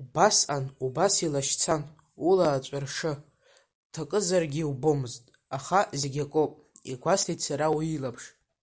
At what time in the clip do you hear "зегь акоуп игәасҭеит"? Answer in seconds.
6.00-7.40